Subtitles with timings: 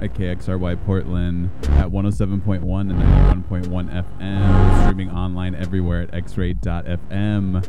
[0.00, 3.68] at KXRY Portland at 107.1 and 91.1
[4.18, 4.82] FM.
[4.82, 7.64] Streaming online everywhere at xray.fm.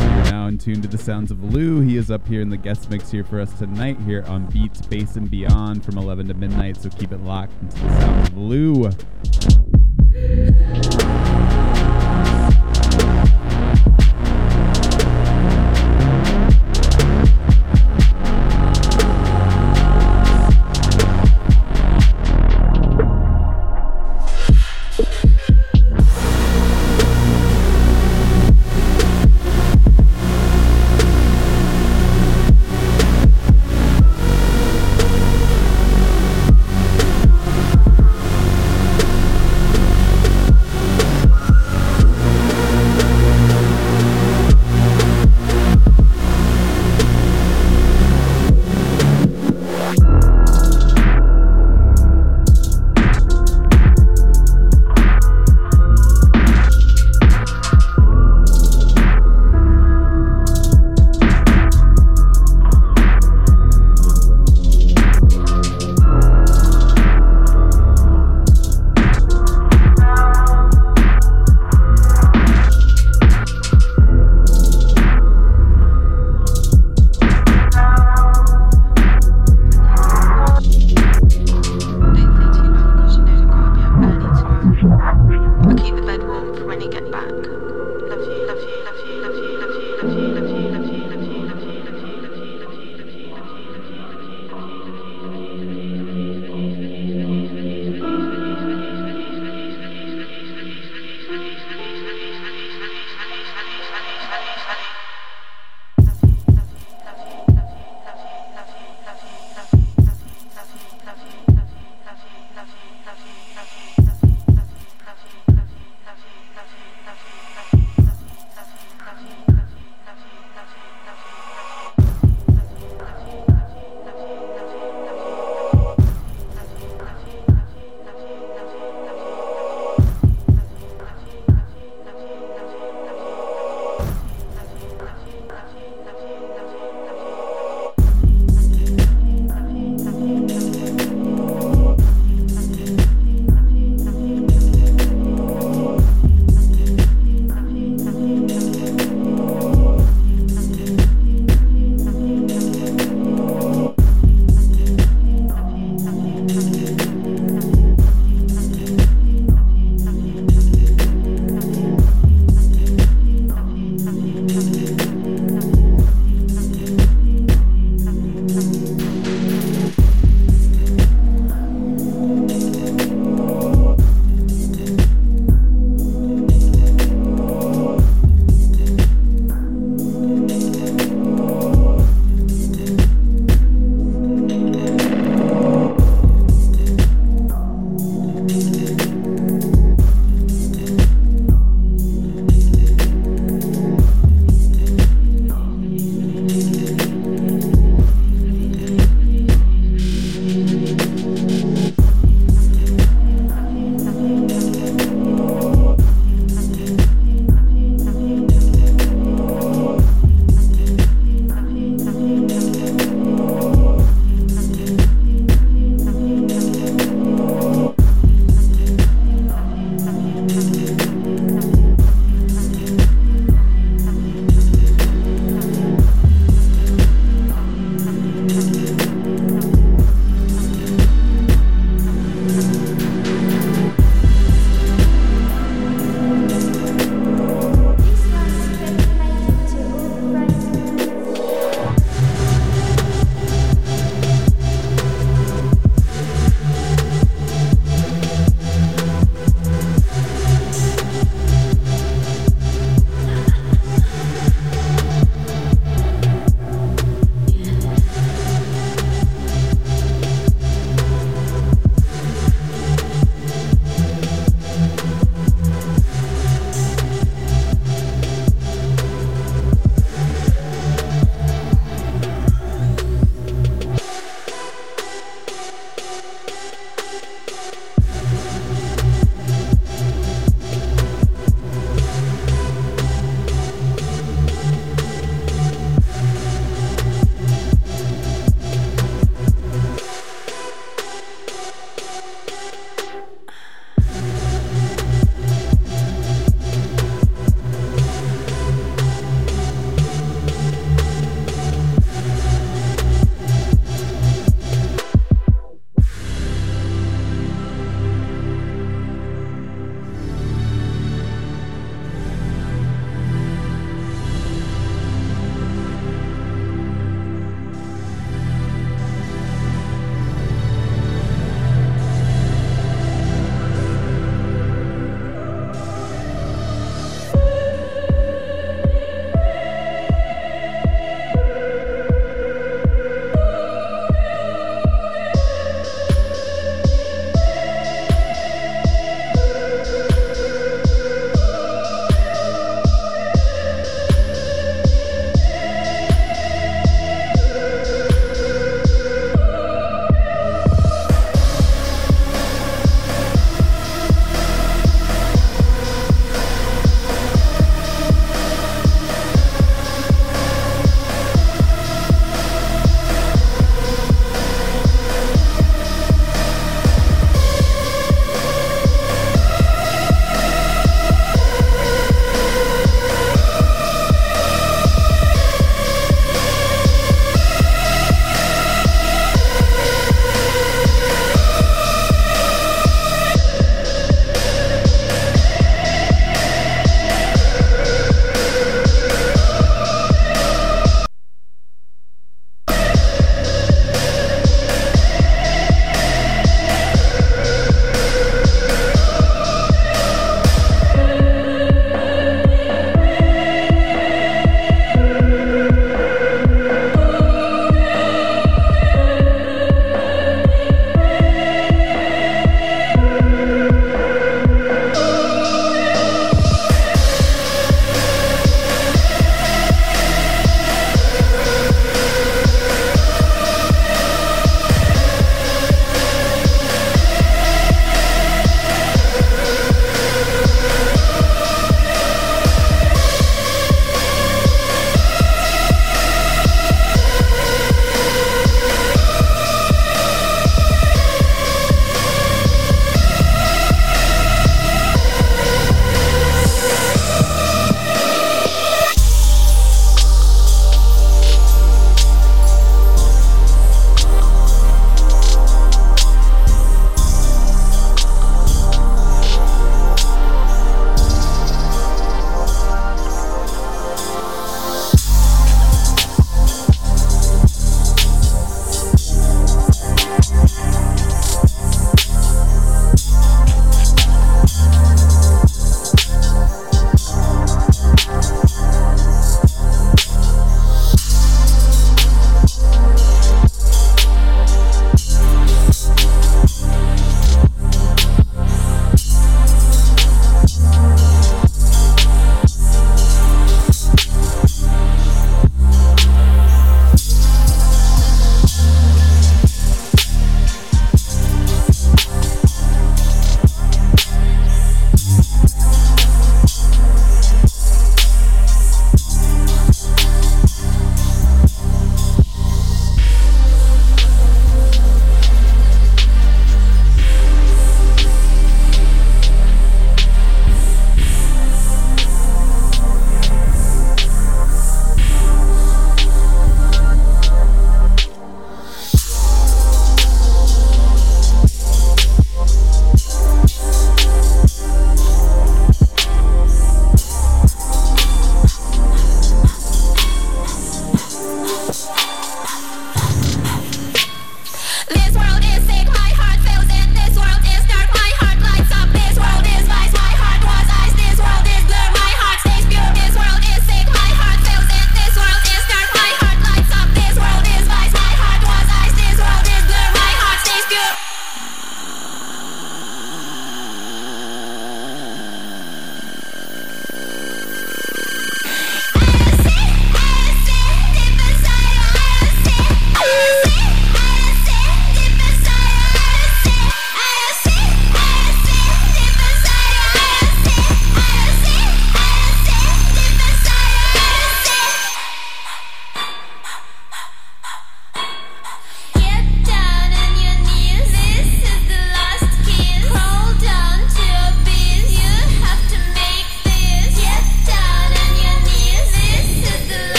[0.00, 1.80] You're now in tune to the sounds of Lu.
[1.80, 4.80] He is up here in the guest mix here for us tonight here on Beats,
[4.82, 6.76] Bass, and Beyond from 11 to midnight.
[6.76, 8.90] So keep it locked into the sounds of Lu.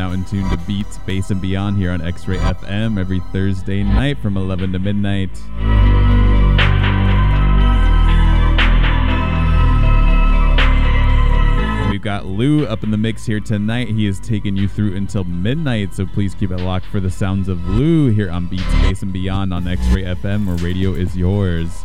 [0.00, 3.82] Now in tune to Beats, Bass, and Beyond here on X Ray FM every Thursday
[3.82, 5.30] night from 11 to midnight.
[12.10, 13.86] Got Lu up in the mix here tonight.
[13.86, 17.48] He is taking you through until midnight, so please keep it locked for the sounds
[17.48, 21.16] of Lu here on Beats, Bass, and Beyond on X Ray FM, where radio is
[21.16, 21.84] yours.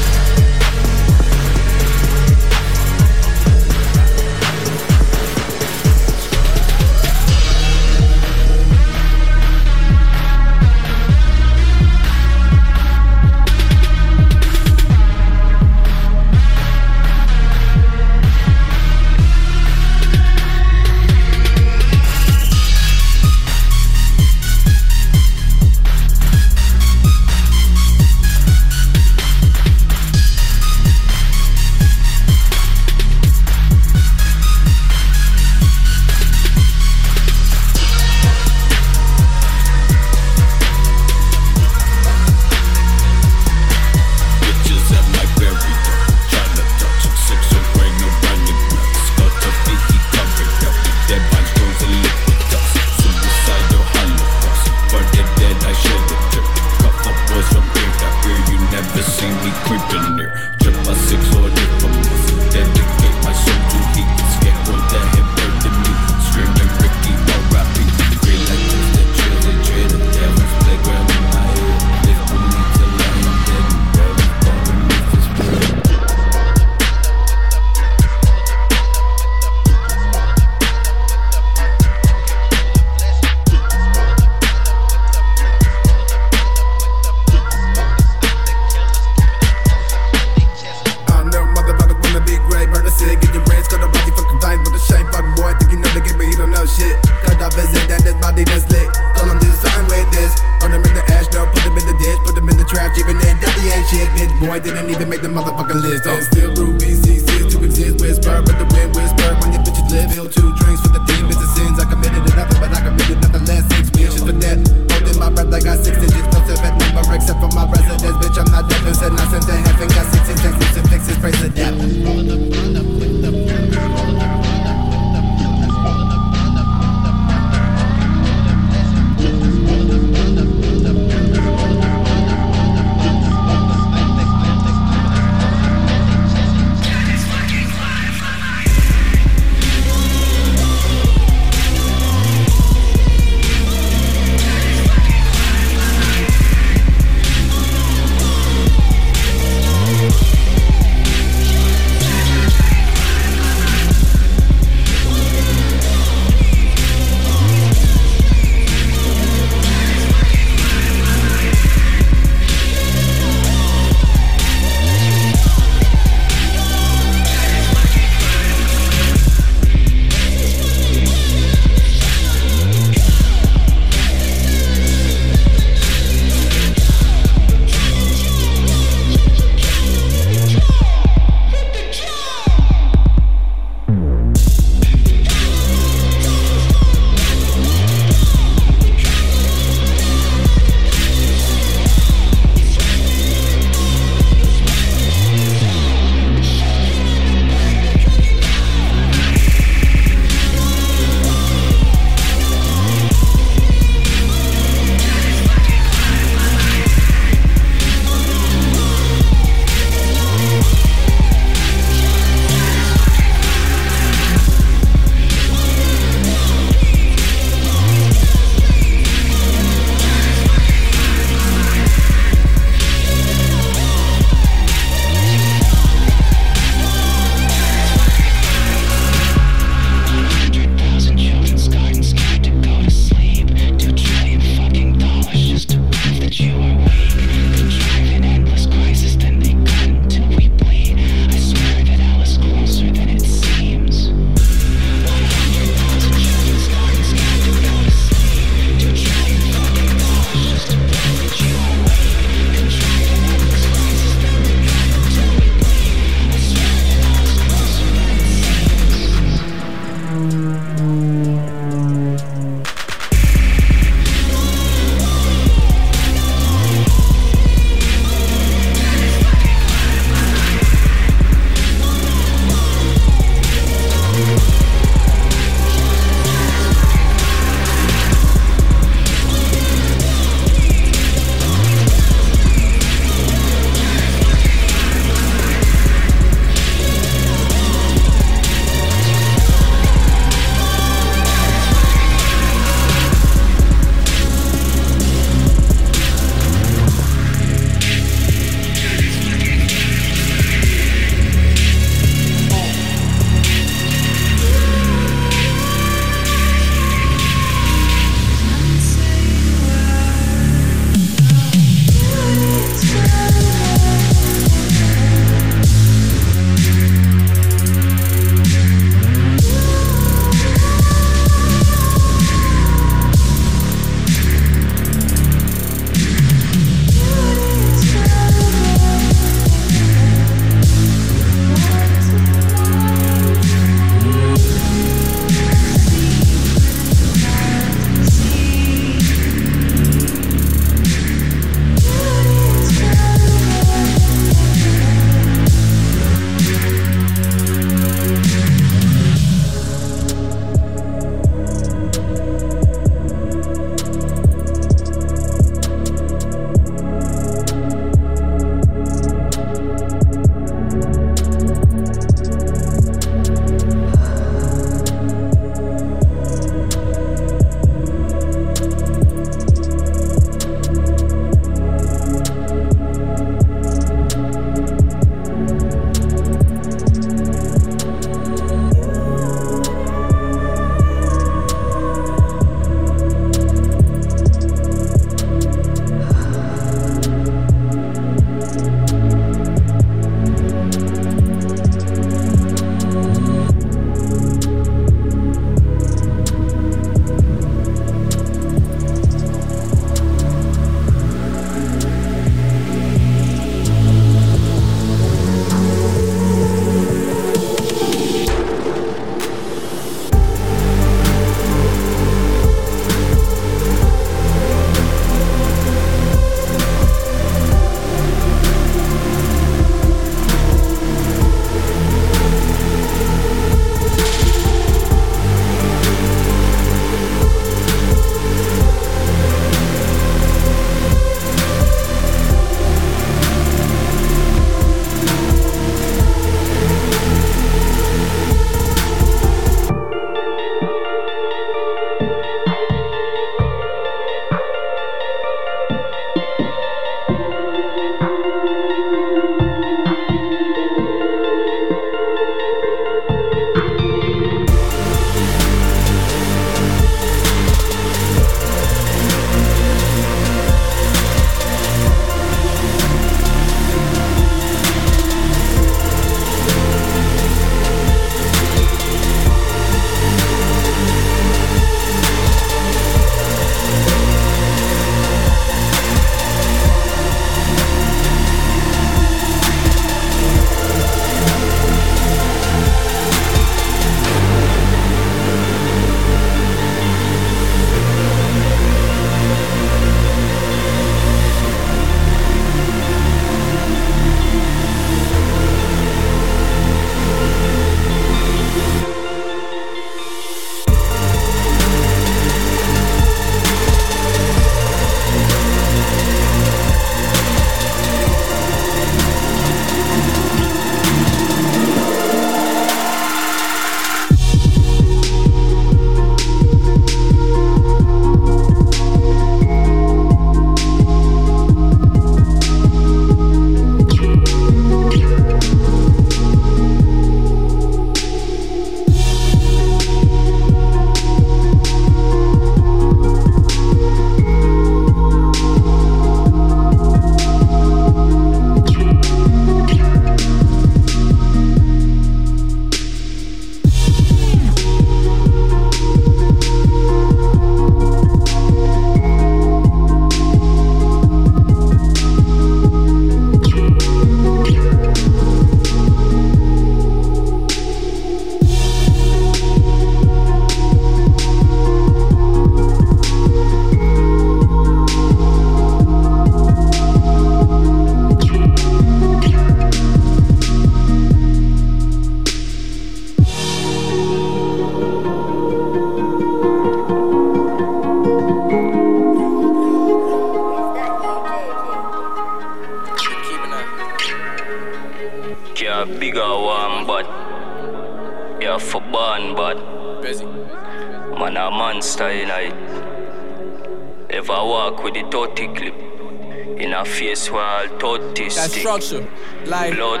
[598.82, 599.08] Structure.
[599.46, 600.00] Like, blood.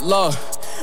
[0.00, 0.34] Look,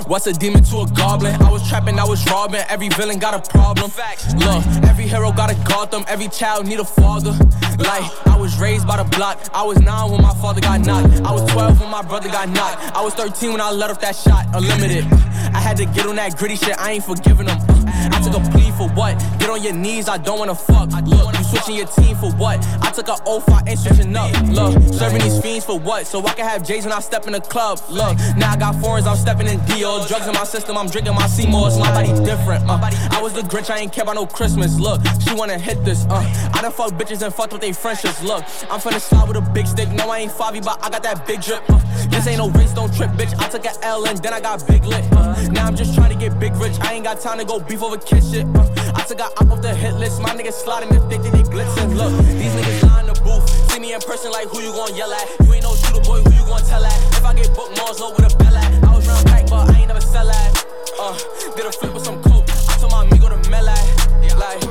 [0.07, 1.41] what's a demon to a goblin?
[1.41, 2.61] I was trapping, I was robbing.
[2.67, 3.91] Every villain got a problem.
[4.37, 6.03] Look, every hero got a Gotham.
[6.07, 7.31] Every child need a father.
[7.79, 9.39] Like, I was raised by the block.
[9.53, 11.21] I was nine when my father got knocked.
[11.21, 12.95] I was 12 when my brother got knocked.
[12.95, 14.47] I was 13 when I let off that shot.
[14.53, 15.05] Unlimited.
[15.53, 16.77] I had to get on that gritty shit.
[16.77, 17.59] I ain't forgiving them.
[17.69, 19.17] I took a plea for what?
[19.39, 20.09] Get on your knees.
[20.09, 20.89] I don't wanna fuck.
[21.55, 22.59] Switching your team for what?
[22.81, 23.49] I took a oath.
[23.49, 24.29] I ain't switching up.
[24.49, 26.05] Look, serving these fiends for what?
[26.05, 27.79] So I can have J's when I step in the club.
[27.89, 29.07] Look, now I got foreigns.
[29.07, 30.05] I'm stepping in Dior.
[30.05, 30.77] Drugs in my system.
[30.77, 31.77] I'm drinking my Seymour's.
[31.77, 32.69] My body different.
[32.69, 32.77] Uh,
[33.11, 33.69] I was the Grinch.
[33.69, 34.77] I ain't care about no Christmas.
[34.77, 36.05] Look, she wanna hit this.
[36.09, 38.21] Uh, I done fuck bitches and fucked with they friendships.
[38.21, 39.89] Look, I'm finna slide with a big stick.
[39.91, 41.63] No, I ain't Favi, but I got that big drip.
[41.69, 42.73] Uh, this ain't no race.
[42.73, 43.33] Don't trip, bitch.
[43.39, 45.05] I took an L and then I got big lit.
[45.13, 46.73] Uh, now I'm just trying to get big rich.
[46.81, 48.45] I ain't got time to go beef over kid shit.
[48.55, 50.19] Uh, I took a up off the hit list.
[50.19, 51.93] My niggas sliding if they think they blitzing.
[51.93, 53.45] Look, these niggas in the booth.
[53.69, 55.29] See me in person like who you gon' yell at?
[55.45, 56.97] You ain't no shooter boy, who you gon' tell at?
[57.13, 58.65] If I get booked, Mars low with a bell at.
[58.83, 60.65] I was round pack, but I ain't never sell at.
[60.97, 61.13] Uh,
[61.53, 62.49] did a flip with some coke.
[62.49, 63.85] I told my amigo to mel at.
[64.41, 64.65] Like,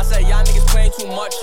[0.00, 1.36] I said y'all niggas playing too much.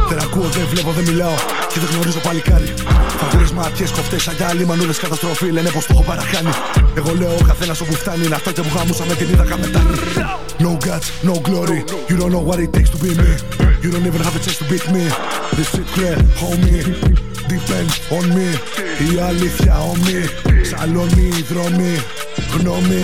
[0.09, 1.35] Δεν ακούω, δεν βλέπω, δεν μιλάω
[1.71, 2.73] και δεν γνωρίζω παλικάρι.
[3.19, 5.51] Φαγούρες ματιές, κοφτές, αγιάλι, μανούδες, καταστροφή.
[5.51, 6.49] Λένε πως το έχω παραχάνει.
[6.95, 8.25] Εγώ λέω ο καθένας όπου φτάνει.
[8.25, 9.95] Είναι αυτό και που γάμουσα με την είδα καπετάνη.
[10.65, 11.79] No guts, no glory.
[12.09, 13.31] You don't know what it takes to be me.
[13.83, 15.03] You don't even have a chance to beat me.
[15.57, 16.81] This shit clear, homie.
[17.53, 18.49] Depend on me.
[19.07, 20.21] Η αλήθεια ομοί.
[20.69, 21.93] Σαλόνι, δρόμοι,
[22.53, 23.03] γνώμη.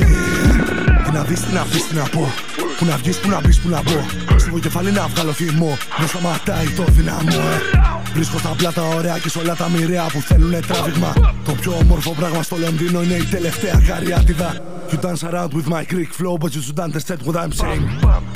[1.06, 2.34] Τι να δεις, τι να πεις, τι να πω.
[2.78, 4.23] Που να βγεις, που να μπεις, που να μπω.
[4.54, 5.78] Στο κεφάλι να βγάλω θυμό.
[6.00, 7.80] Δεν σταματάει το δυναμό, ε.
[8.14, 11.14] Βρίσκω στα πλάτα ωραία και σε όλα τα μοιραία που θέλουνε τράβηγμα.
[11.46, 14.62] Το πιο όμορφο πράγμα στο Λονδίνο είναι η τελευταία καριάτιδα.
[14.92, 17.86] You dance around with my Greek flow, but you should understand what I'm saying.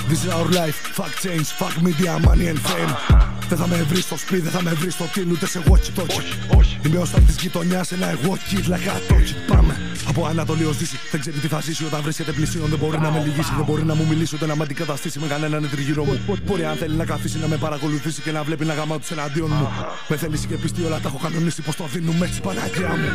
[0.10, 3.37] This is our life, fuck change, fuck media, money and fame.
[3.50, 6.00] Δεν θα με βρεις στο σπίτι, δεν θα με βρεις στο τίλ, ούτε σε watch
[6.00, 6.58] talkie.
[6.86, 9.56] Είμαι ο στάρ της γειτονιάς, ένα εγώ kid like a touch.
[9.56, 9.80] Πάμε.
[10.08, 12.70] Από Ανατολή ως Δύση, δεν ξέρει τι θα ζήσει όταν βρίσκεται πλησίον.
[12.70, 15.28] Δεν μπορεί να με λυγίσει, δεν μπορεί να μου μιλήσει, ούτε να με αντικαταστήσει με
[15.28, 16.20] κανέναν τριγύρω μου.
[16.46, 19.52] Μπορεί αν θέλει να καθίσει να με παρακολουθήσει και να βλέπει να γαμάω τους εναντίον
[19.52, 19.68] μου.
[20.08, 23.10] Με θέλεις και πιστή όλα τα έχω κανονίσει πως το δίνουμε έτσι Παναγία μου.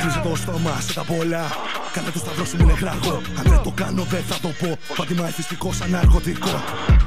[0.00, 1.44] Κλείσε το στόμα, σε τα πολλά.
[1.92, 3.22] Κάνε το σταυρό σου, μην εγγράγω.
[3.38, 4.78] Αν δεν το κάνω, δεν θα το πω.
[4.96, 6.62] Πάτημα εθιστικός σαν ναρκωτικό.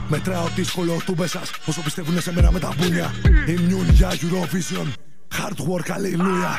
[0.07, 3.13] Μετράω δύσκολο τούμπε σας όσο πιστεύουν σε μένα με τα μπούνια.
[3.47, 4.88] Immune για Eurovision.
[5.39, 6.55] Hard work, hallelujah.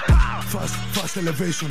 [0.52, 1.70] Fast, fast elevation.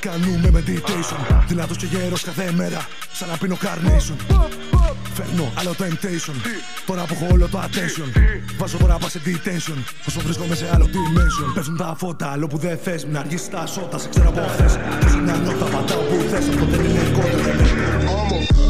[0.00, 1.44] Κάνουμε meditation.
[1.48, 2.86] Δυνατός και γέρος κάθε μέρα.
[3.12, 4.16] Σαν να πίνω carnation.
[5.14, 6.34] Φέρνω άλλο temptation.
[6.86, 8.08] Τώρα που έχω όλο το attention.
[8.58, 9.78] Βάζω τώρα πα σε detention.
[10.08, 11.54] Όσο βρίσκομαι σε άλλο dimension.
[11.54, 13.04] Πέφτουν τα φώτα, άλλο που δεν θες.
[13.04, 14.72] Μην αργήσεις τα σώτα, σε ξέρω από χθες.
[15.00, 16.48] Θέλω μια νότα, πατάω που θες.
[16.48, 18.63] Αυτό δεν είναι κόντρα, δεν είναι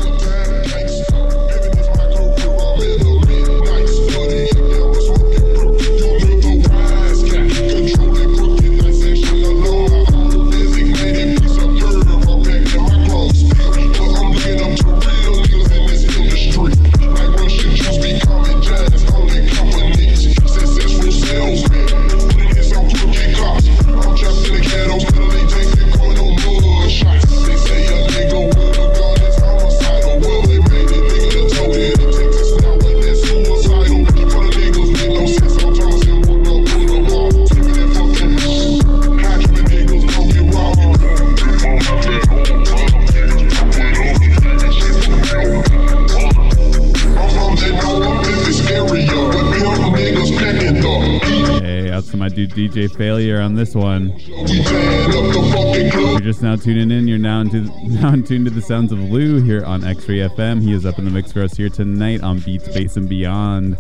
[52.75, 54.13] DJ Failure on this one.
[54.19, 57.07] You're just now tuning in.
[57.07, 60.61] You're now into now in tune to the sounds of Lu here on X-Ray FM.
[60.61, 63.77] He is up in the mix for us here tonight on Beats, Bass, and Beyond.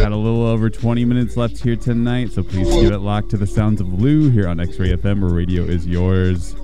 [0.00, 3.36] Got a little over 20 minutes left here tonight, so please keep it locked to
[3.36, 6.56] the sounds of Lu here on X-Ray FM, where radio is yours.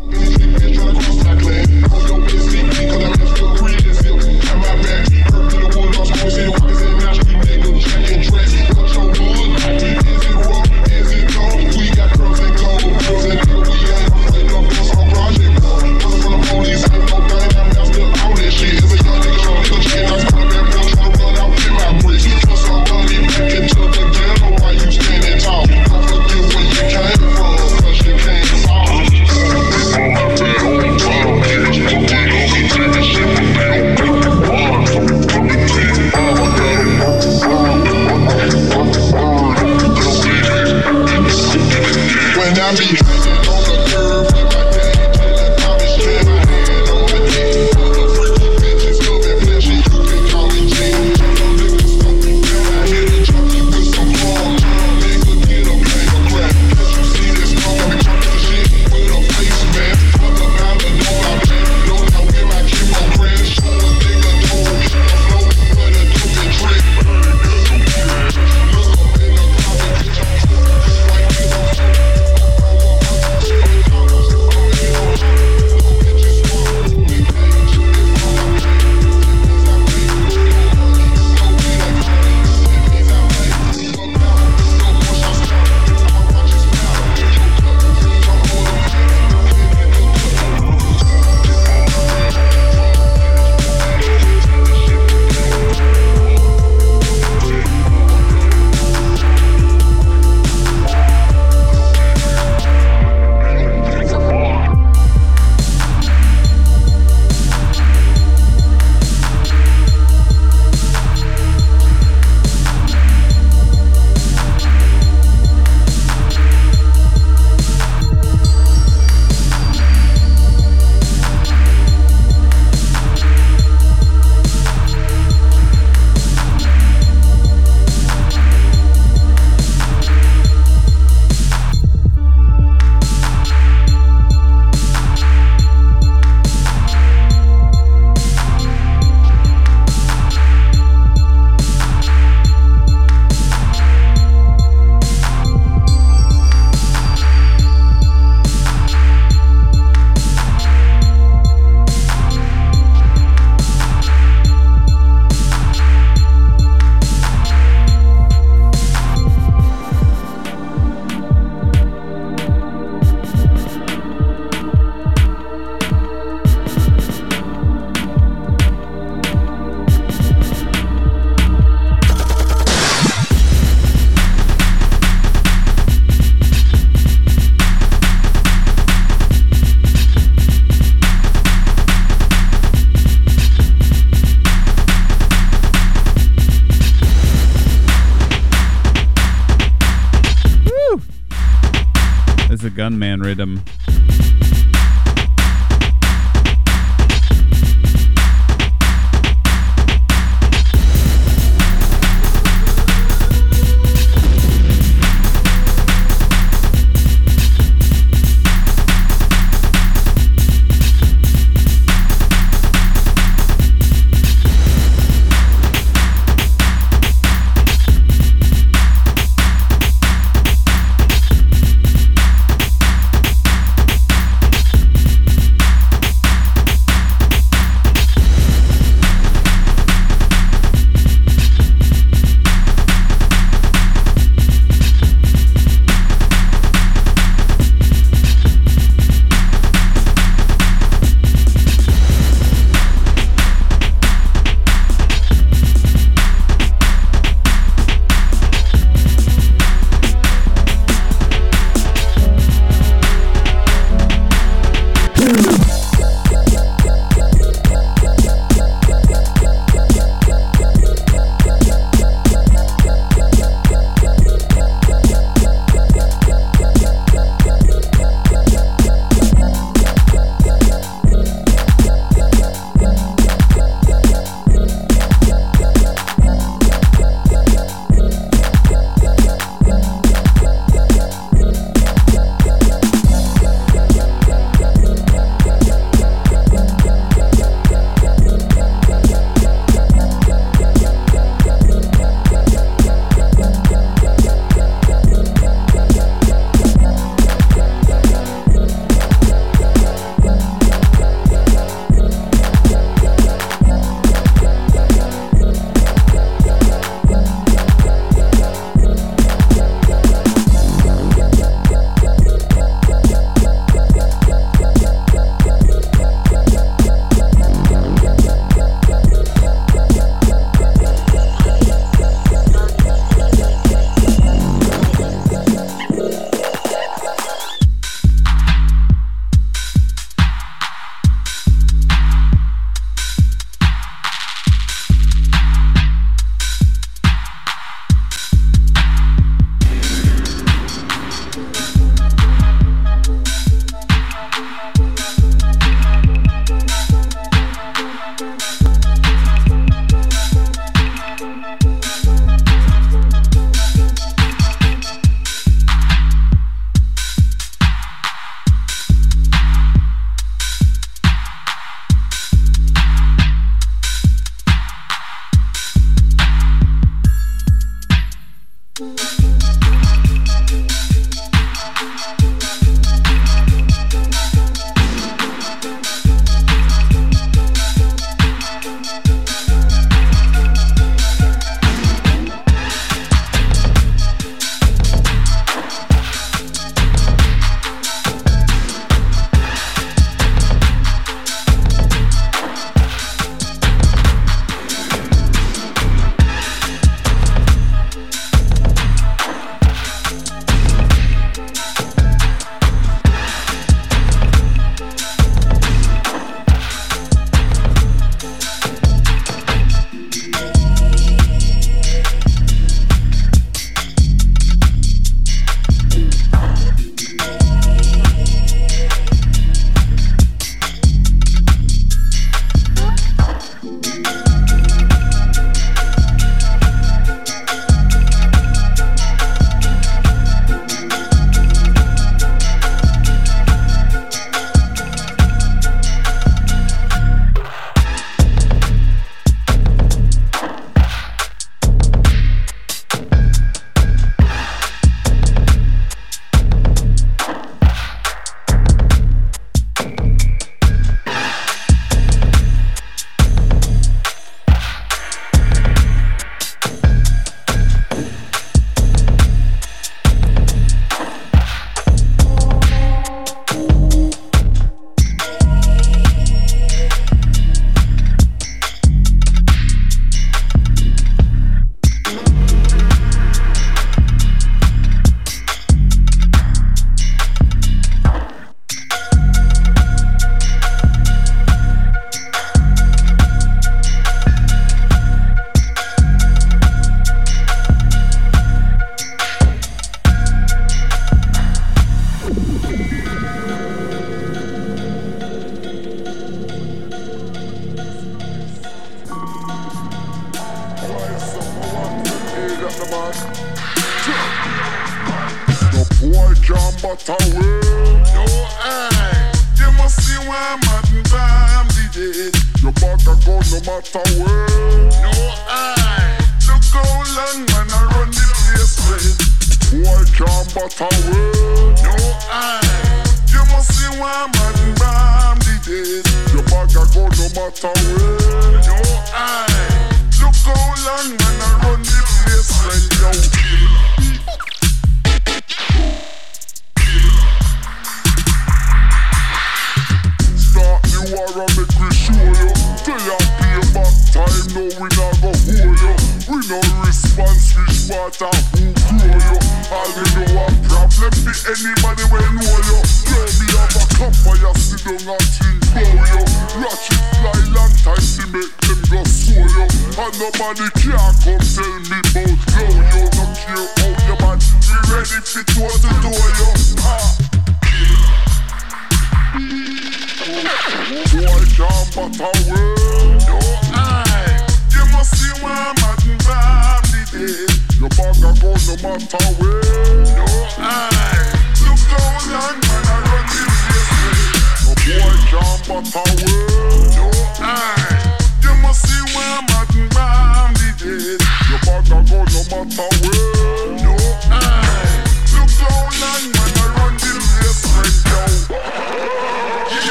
[192.87, 193.86] Gunman rhythm.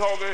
[0.00, 0.29] talking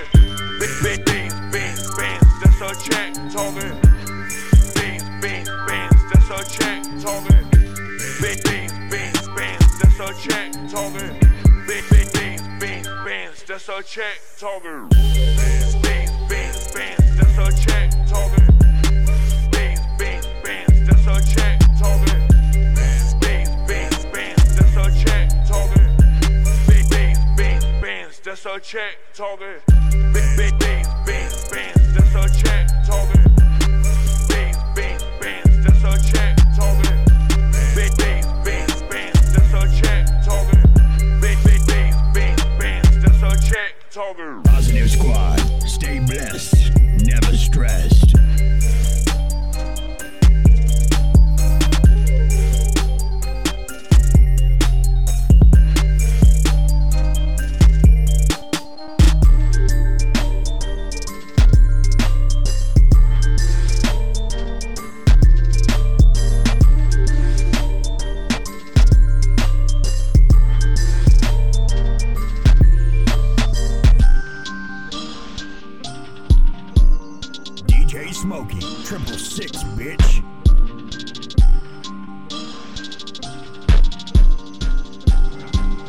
[79.74, 80.22] bitch.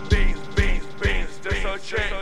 [0.09, 2.17] Beans, beans, beans, so change.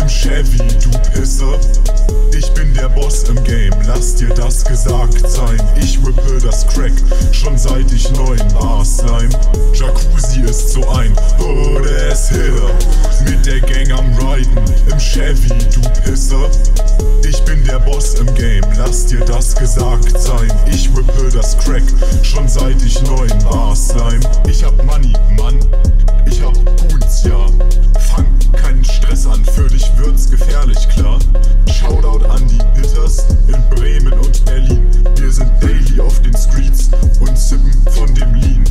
[0.00, 1.58] im Chevy, du Pisser.
[2.36, 5.60] Ich bin der Boss im Game, lass dir das gesagt sein.
[5.76, 6.92] Ich rippe das Crack,
[7.32, 9.30] schon seit ich neun war Slime.
[9.72, 12.70] Jacuzzi ist so ein Bodes Hitter.
[13.24, 14.58] Mit der Gang am Riden,
[14.90, 16.50] im Chevy, du Pisser.
[17.26, 20.52] Ich bin der Boss im Game, lass dir das gesagt sein.
[20.66, 21.84] Ich rippe das Crack,
[22.22, 24.20] schon seit ich neun war Slime.
[24.48, 25.58] Ich hab Money, Mann.
[26.26, 26.54] Ich hab
[26.90, 27.46] Guts, ja.
[28.00, 31.18] Fang keinen Stress an, für dich wird's gefährlich, klar.
[31.70, 34.90] Shoutout an die Hitters in Bremen und Berlin.
[35.16, 36.90] Wir sind daily auf den Streets
[37.20, 38.64] und sippen von dem Lean.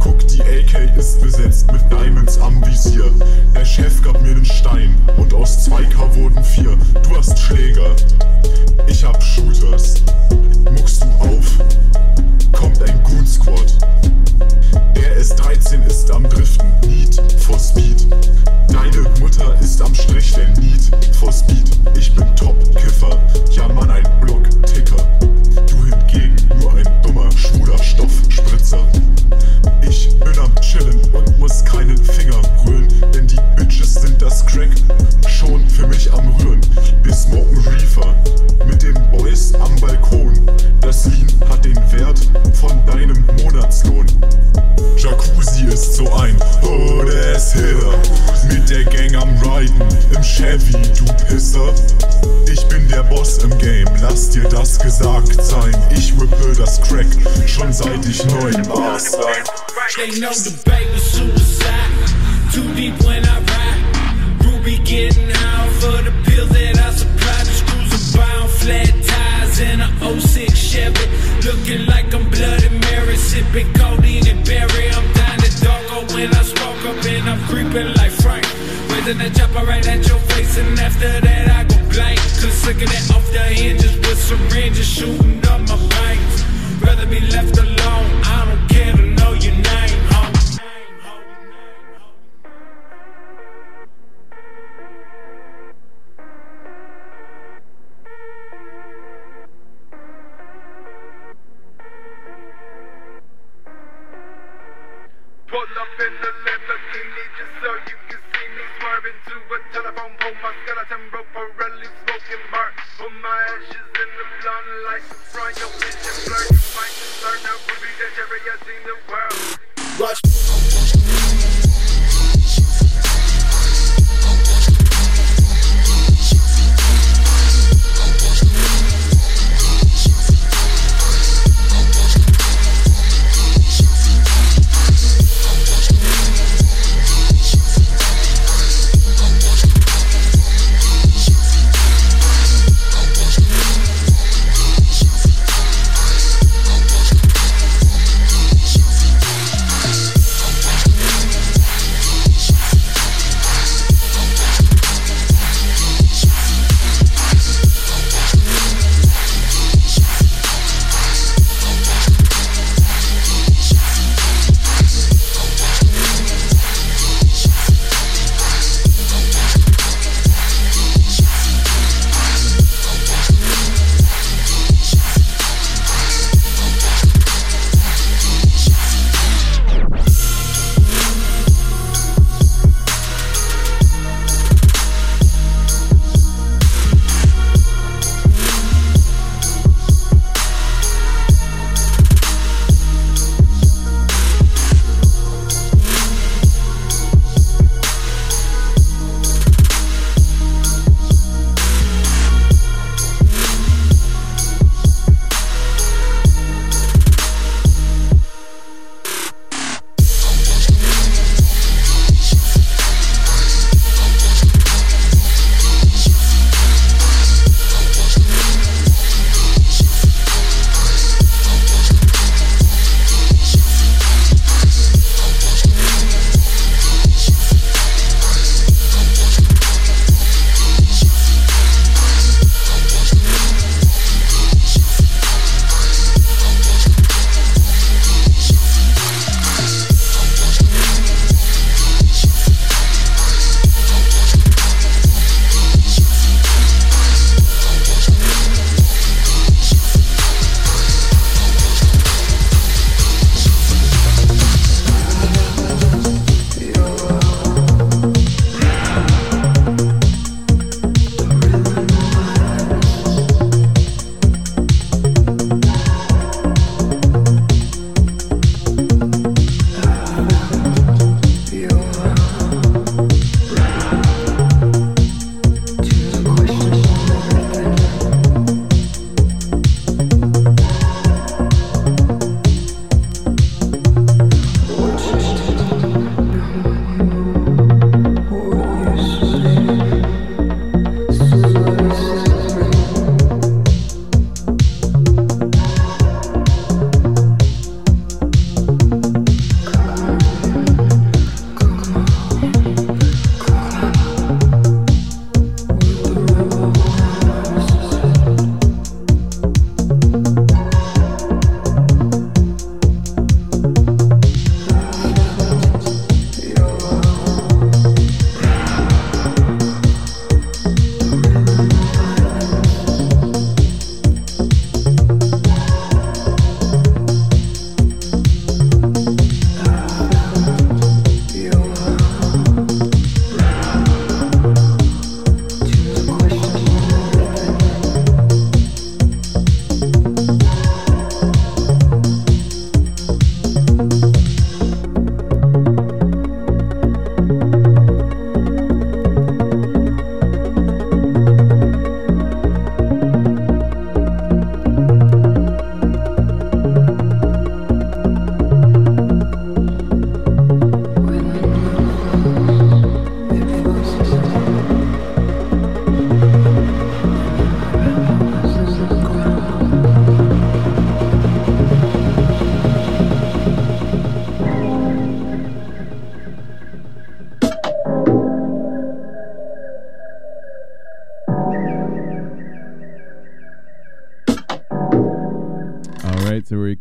[0.00, 3.10] Guck, die AK ist besetzt mit Diamonds am Visier.
[3.54, 6.76] Der Chef gab mir den Stein und aus 2K wurden 4.
[7.02, 7.94] Du hast Schläger.
[50.34, 51.72] Chevy, du Pisser.
[52.52, 55.72] Ich bin der Boss im Game, lass dir das gesagt sein.
[55.94, 57.06] Ich whippe das Crack,
[57.46, 58.98] schon seit ich neun war.
[59.94, 60.50] They know the
[60.92, 61.70] was suicide.
[62.52, 64.44] Too deep when I ride.
[64.44, 67.44] Ruby getting out for the pills that I supply.
[67.44, 71.06] The screws are bound, flat tires in a 06 Chevy.
[71.46, 74.90] Looking like I'm Bloody Mary, sipping codeine and berry.
[74.90, 78.53] I'm down the dark when I smoke up and I'm creeping like Frank.
[79.04, 82.18] Raising the chopper right at your face, and after that I go blank.
[82.40, 86.36] Cause looking it off the hinges with syringes shooting up my veins.
[86.80, 88.33] Rather be left alone, I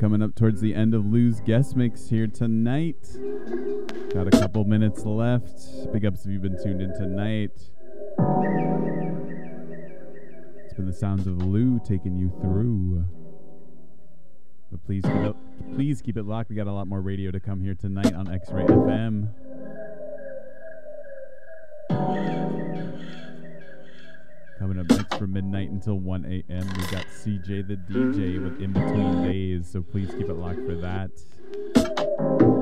[0.04, 3.08] coming up towards the end of Lu's guest mix here tonight.
[4.14, 5.94] Got a couple minutes left.
[5.94, 7.54] Big ups if you've been tuned in tonight.
[10.66, 13.06] It's been the sounds of Lu taking you through.
[14.72, 15.36] But please keep it,
[15.74, 16.50] please keep it locked.
[16.50, 19.30] We got a lot more radio to come here tonight on X-Ray FM.
[24.64, 28.72] Coming up next from midnight until 1 a.m., we got CJ the DJ with In
[28.72, 32.53] Between Days, so please keep it locked for that.